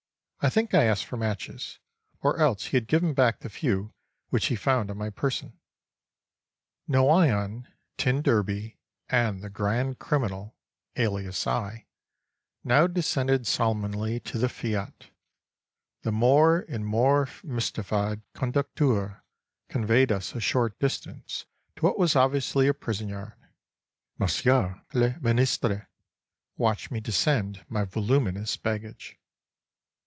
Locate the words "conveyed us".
19.69-20.33